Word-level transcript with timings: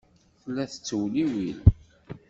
Tella 0.41 0.63
tettewliwil. 0.71 1.59